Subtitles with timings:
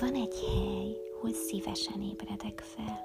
[0.00, 3.00] Van egy hely, hol szívesen ébredek fel,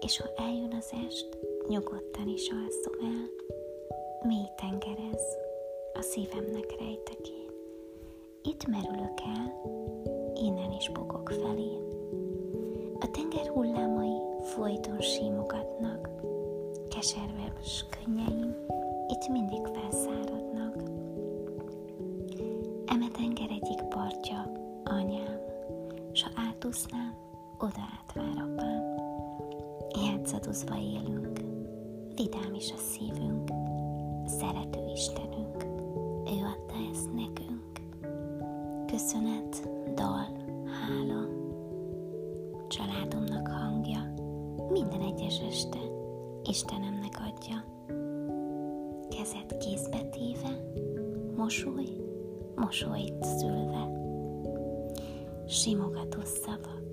[0.00, 1.38] és ha eljön az est,
[1.68, 3.30] nyugodtan is alszom el.
[4.28, 5.22] Mély tengerez,
[5.94, 7.50] a szívemnek rejtek én.
[8.42, 9.62] Itt merülök el,
[10.34, 11.78] innen is bogok felé.
[13.00, 16.08] A tenger hullámai folyton símogatnak,
[16.88, 18.56] keserves könnyeim
[19.08, 21.03] itt mindig felszáradnak.
[27.64, 28.82] Oda átvár apám.
[30.06, 31.38] Játszadozva élünk,
[32.14, 33.50] vidám is a szívünk,
[34.26, 35.64] szerető Istenünk,
[36.26, 37.72] ő adta ezt nekünk.
[38.86, 40.26] Köszönet, dal,
[40.64, 41.28] hála,
[42.68, 44.14] családomnak hangja,
[44.70, 45.78] minden egyes este
[46.42, 47.64] Istenemnek adja.
[49.08, 50.70] Kezet kézbe téve,
[51.36, 51.88] mosoly,
[52.54, 53.90] mosolyt szülve.
[55.46, 56.83] Simogató szavak,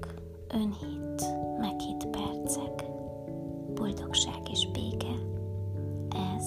[0.53, 1.25] önhit,
[1.59, 2.85] meghitt percek,
[3.73, 5.13] boldogság és béke,
[6.09, 6.45] ez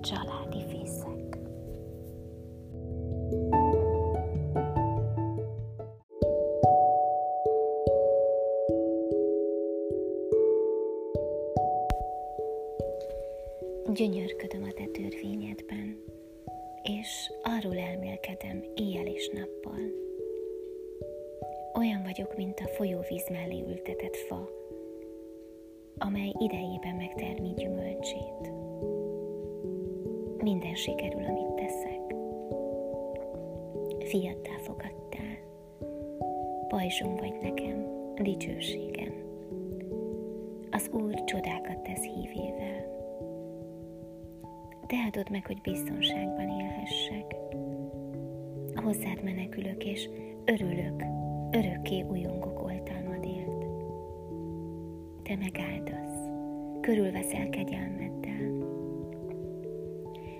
[0.00, 1.38] családi fészek.
[13.94, 16.02] Gyönyörködöm a te törvényedben,
[16.82, 20.05] és arról elmélkedem éjjel és nappal.
[21.76, 24.48] Olyan vagyok, mint a folyóvíz mellé ültetett fa,
[25.98, 28.52] amely idejében megtermi gyümölcsét.
[30.42, 32.14] Minden sikerül, amit teszek.
[33.98, 35.38] Fiattá fogadtál.
[36.68, 39.14] Pajzsom vagy nekem, dicsőségem.
[40.70, 42.94] Az Úr csodákat tesz hívével.
[44.86, 47.36] Te adod meg, hogy biztonságban élhessek.
[48.74, 50.08] Hozzád menekülök, és
[50.44, 51.02] örülök,
[51.50, 53.64] örökké újongok oltalmadért.
[55.22, 56.28] Te megáldasz,
[56.80, 58.64] körülveszel kegyelmeddel.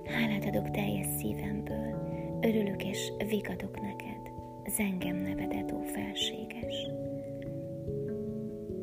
[0.05, 2.09] Hálát adok teljes szívemből,
[2.41, 4.33] örülök és vigadok neked,
[4.67, 6.91] zengem nevedet, ó felséges.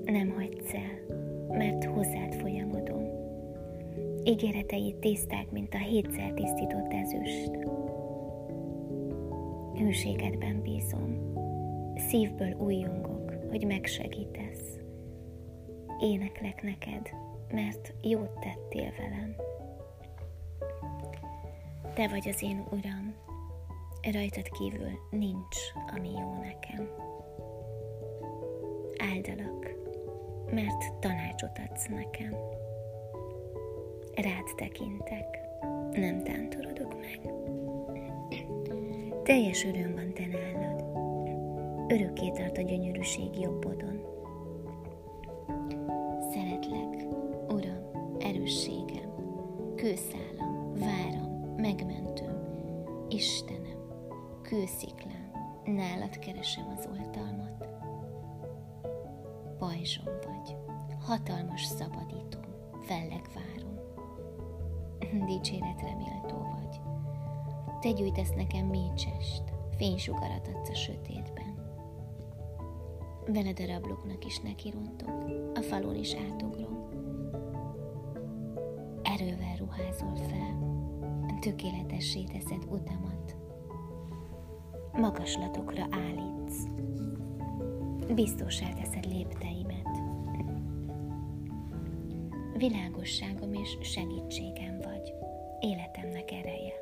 [0.06, 1.18] Nem hagysz el,
[1.58, 3.04] mert hozzád folyamodom.
[4.24, 7.52] Ígéreteid tiszták, mint a hétszer tisztított ezüst.
[9.78, 11.33] Hűségedben bízom,
[11.98, 14.80] szívből újongok, hogy megsegítesz.
[16.00, 17.10] Éneklek neked,
[17.52, 19.36] mert jót tettél velem.
[21.94, 23.14] Te vagy az én Uram,
[24.12, 25.58] rajtad kívül nincs,
[25.96, 26.90] ami jó nekem.
[28.98, 29.74] Áldalak,
[30.52, 32.36] mert tanácsot adsz nekem.
[34.16, 35.40] Rád tekintek,
[35.92, 37.34] nem tántorodok meg.
[39.24, 40.03] Teljes öröm van
[41.94, 44.02] örökké tart a gyönyörűség jobbodon.
[46.32, 47.06] Szeretlek,
[47.48, 49.10] Uram, erősségem,
[49.76, 52.44] kőszálam, váram, megmentőm,
[53.10, 53.78] Istenem,
[54.42, 55.32] kősziklám,
[55.66, 57.68] nálad keresem az oltalmat.
[59.58, 60.56] Pajzsom vagy,
[61.00, 62.40] hatalmas szabadító,
[62.82, 63.80] felleg várom.
[65.26, 66.82] Dicséretre méltó vagy.
[67.80, 69.44] Te gyújtasz nekem mécsest,
[69.78, 71.33] fénysugarat adsz a sötétben.
[73.26, 75.24] Veled a rablóknak is nekirontok,
[75.54, 76.90] a falon is átugrom.
[79.04, 80.58] Erővel ruházol fel,
[81.42, 83.36] tökéletessé teszed utamat.
[84.92, 86.64] Magaslatokra állítsz,
[88.16, 89.90] biztosá teszed lépteimet.
[92.58, 95.14] Világosságom és segítségem vagy,
[95.60, 96.74] életemnek ereje.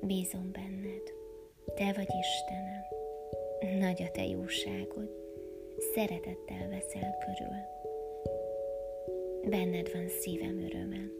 [0.00, 1.12] Bízom benned,
[1.74, 2.97] te vagy Istenem,
[3.60, 5.10] nagy a te jóságod,
[5.94, 7.56] szeretettel veszel körül.
[9.50, 11.10] Benned van szívem öröme.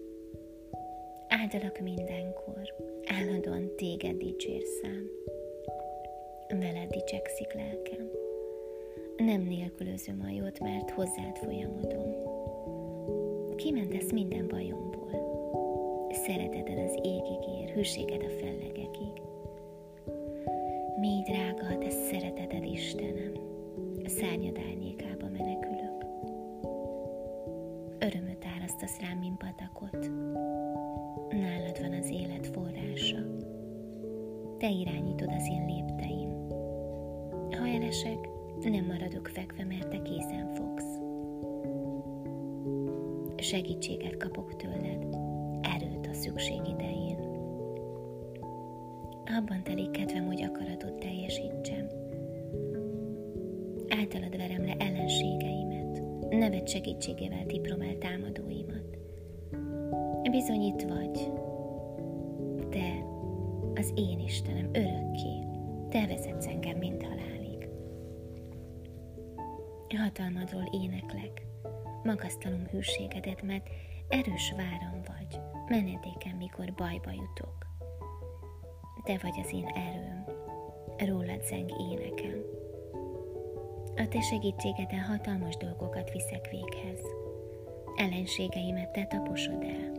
[1.28, 2.74] Áldalak mindenkor,
[3.06, 5.10] állandóan téged dicsérszám.
[6.48, 8.10] Veled dicsekszik lelkem.
[9.16, 12.14] Nem nélkülözöm a jót, mert hozzád folyamodom.
[13.56, 15.10] Kimentesz minden bajomból.
[16.10, 19.27] Szereteted az égig ér, hűséged a fellegekig.
[21.00, 23.32] Mi drága a te szereteted, Istenem,
[24.04, 26.04] a szárnyad árnyékába menekülök.
[27.98, 30.10] Örömöt árasztasz rám, mint patakot.
[31.30, 33.16] Nálad van az élet forrása.
[34.58, 36.48] Te irányítod az én lépteim.
[37.50, 38.28] Ha elesek,
[38.62, 40.98] nem maradok fekve, mert te készen fogsz.
[43.36, 45.06] Segítséget kapok tőled,
[45.62, 46.97] erőt a szükség idején
[49.38, 51.88] abban telik kedvem, hogy akaratod teljesítsem.
[53.88, 58.98] általad verem le ellenségeimet, neved segítségével diplomál támadóimat.
[60.30, 61.32] Bizony itt vagy,
[62.70, 63.04] te,
[63.74, 65.46] az én Istenem, örökké,
[65.88, 67.68] te vezetsz engem, mint halálig.
[69.96, 71.46] Hatalmadról éneklek,
[72.02, 73.68] magasztalom hűségedet, mert
[74.08, 77.67] erős váram vagy, menedéken, mikor bajba jutok.
[79.08, 80.24] Te vagy az én erőm,
[80.96, 82.42] rólad zeng énekem.
[83.96, 87.00] A te segítségeden hatalmas dolgokat viszek véghez.
[87.96, 89.92] Ellenségeimet te taposod el.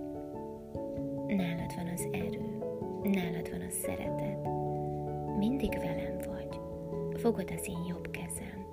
[1.28, 2.58] Nálad van az erő,
[3.04, 4.48] nálad van a szeretet.
[5.38, 6.60] Mindig velem vagy,
[7.20, 8.66] fogod az én jobb kezem.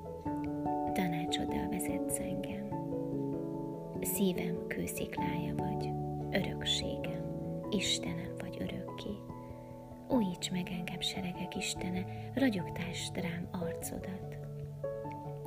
[0.93, 2.69] Tanácsoddal vezetsz engem.
[4.01, 5.91] Szívem kősziklája vagy,
[6.31, 7.25] örökségem,
[7.71, 9.35] Istenem vagy örökké.
[10.09, 14.39] Újíts meg engem, seregek Istene, ragyogtást rám arcodat,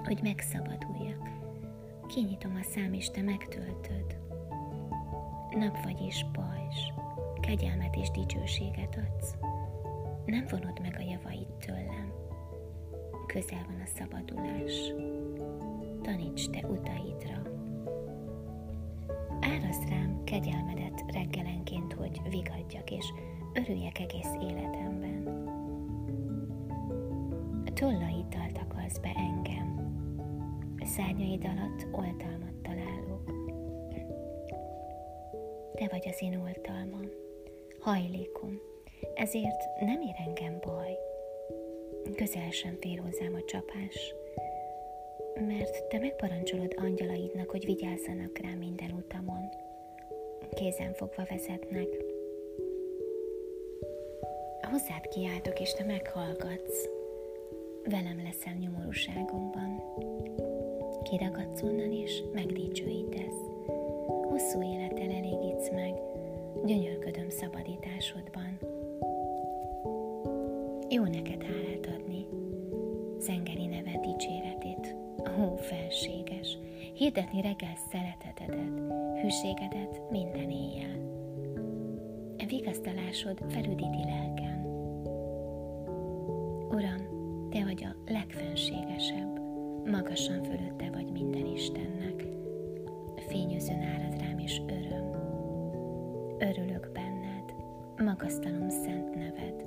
[0.03, 1.29] hogy megszabaduljak.
[2.07, 4.17] Kinyitom a szám, és te megtöltöd.
[5.49, 6.91] Nap vagy és pajzs,
[7.41, 9.35] kegyelmet és dicsőséget adsz.
[10.25, 12.13] Nem vonod meg a javait tőlem.
[13.27, 14.93] Közel van a szabadulás.
[16.01, 17.41] Taníts te utaidra.
[19.39, 23.13] Áraszt rám kegyelmedet reggelenként, hogy vigadjak és
[23.53, 25.23] örüljek egész életemben.
[27.73, 29.77] Tollaiddal takarsz be engem.
[30.83, 33.31] Szárnyaid alatt oltalmat találok.
[35.73, 37.09] Te vagy az én oltalmam,
[37.79, 38.59] hajlékom,
[39.15, 40.97] ezért nem ér engem baj.
[42.15, 44.13] Közel sem fér hozzám a csapás,
[45.47, 49.49] mert te megparancsolod angyalaidnak, hogy vigyázzanak rá minden utamon.
[50.53, 51.87] Kézen fogva vezetnek.
[54.71, 56.87] Hozzád kiáltok, és te meghallgatsz.
[57.83, 59.83] Velem leszel nyomorúságomban.
[61.03, 63.39] Kiragadsz onnan, és megdicsőítesz.
[64.29, 65.93] Hosszú élettel elégítsz meg,
[66.65, 68.59] gyönyörködöm szabadításodban.
[70.89, 72.25] Jó neked hálát adni,
[73.19, 74.95] zengeri neved dicséretét,
[75.39, 76.57] ó felséges,
[76.93, 78.81] hirdetni reggel szeretetedet,
[79.21, 80.97] hűségedet minden éjjel.
[82.37, 84.58] E vigasztalásod felüdíti lelkem.
[90.01, 92.25] Magasan fölötte vagy minden Istennek.
[93.27, 95.11] Fényözön árad rám is öröm.
[96.37, 97.53] Örülök benned,
[97.97, 99.65] magasztalom szent neved,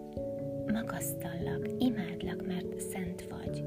[0.72, 3.64] magasztallak, imádlak, mert szent vagy.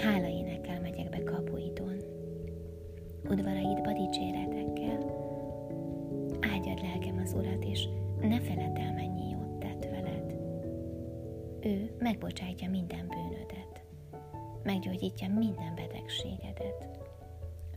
[0.00, 1.96] Hála énekel megyek be kapuidon,
[3.30, 5.00] udvaraidba dicséretekkel.
[6.40, 7.88] Áldjad lelkem az Urat, és
[8.20, 10.34] ne feled el, mennyi jót tett veled.
[11.60, 13.65] Ő megbocsátja minden bűnödet,
[14.66, 16.98] meggyógyítja minden betegségedet,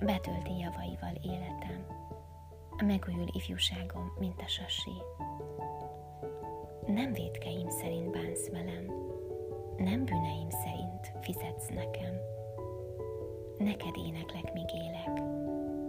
[0.05, 1.85] betölti javaival életem,
[2.85, 4.97] megújul ifjúságom, mint a sasi
[6.87, 8.85] nem védkeim szerint bánsz velem,
[9.77, 12.13] nem bűneim szerint fizetsz nekem.
[13.57, 15.21] Neked éneklek, míg élek,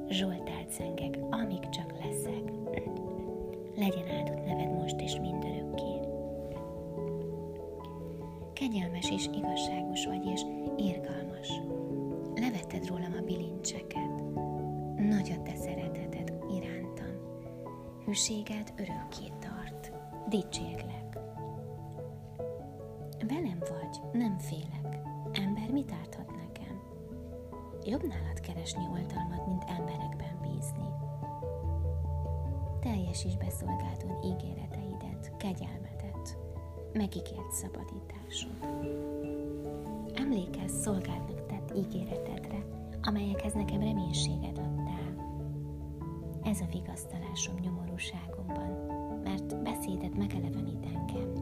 [0.09, 2.53] Zsoltált zengek, amíg csak leszek.
[3.77, 6.00] Legyen áldott neved most és mindörökké.
[8.61, 10.41] Kegyelmes és igazságos vagy, és
[10.77, 11.49] irgalmas.
[12.35, 14.23] Levetted rólam a bilincseket.
[14.97, 17.15] Nagy a te szereteted irántam.
[18.05, 19.93] Hűséged örökké tart.
[20.29, 21.19] Dicsérlek.
[23.29, 24.99] Velem vagy, nem félek.
[25.33, 26.81] Ember mit árthat nekem?
[27.85, 30.89] Jobb nálad keresni oltalmat, mint emberekben bízni.
[32.81, 36.00] Teljesíts be szolgáltod ígéreteidet, kegyelmedet,
[36.93, 38.51] megígért szabadításod.
[40.15, 42.65] Emlékezz szolgáltnak tett ígéretedre,
[43.03, 45.29] amelyekhez nekem reménységet adtál.
[46.43, 48.71] Ez a vigasztalásom nyomorúságomban,
[49.23, 51.41] mert beszédet megelevenít engem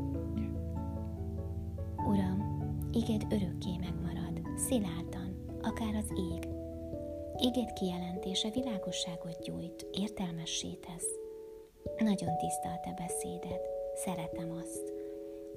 [2.08, 6.48] Uram, iged örökké megmarad, szilárdan, akár az ég.
[7.36, 11.08] Iged kijelentése világosságot gyújt, értelmessé tesz.
[11.98, 12.80] Nagyon tiszta a
[13.94, 14.97] szeretem azt.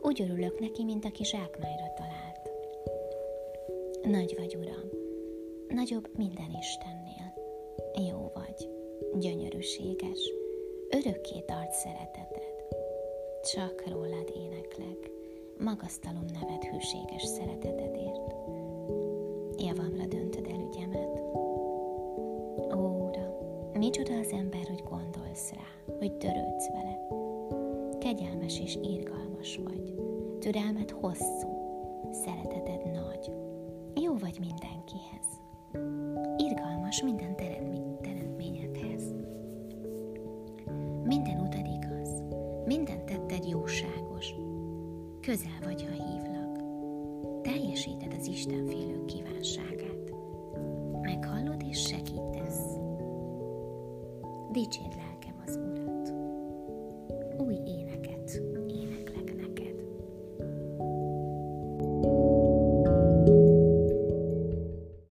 [0.01, 2.49] Úgy örülök neki, mint aki zsákmányra talált.
[4.03, 4.89] Nagy vagy, Uram,
[5.67, 7.33] nagyobb minden Istennél.
[8.09, 8.69] Jó vagy,
[9.19, 10.31] gyönyörűséges,
[10.89, 12.55] örökké tart szereteted.
[13.53, 15.11] Csak rólad éneklek
[15.57, 18.33] magasztalom neved hűséges szeretetedért.
[19.57, 21.19] Javamra döntöd el ügyemet.
[22.75, 23.33] Ó, Uram,
[23.73, 27.07] micsoda az ember, hogy gondolsz rá, hogy törődsz vele.
[27.99, 28.77] Kegyelmes és
[29.41, 29.93] irgalmas vagy,
[30.39, 31.49] türelmet hosszú,
[32.11, 33.31] szereteted nagy.
[34.03, 35.41] Jó vagy mindenkihez.
[36.37, 37.35] Irgalmas minden
[38.01, 39.03] teremtményedhez.
[41.03, 42.23] Minden utad igaz,
[42.65, 44.33] minden tetted jóságos.
[45.21, 46.57] Közel vagy, ha hívlak.
[47.41, 50.13] Teljesíted az Isten félő kívánságát.
[51.01, 52.75] Meghallod és segítesz.
[54.53, 55.10] Urat.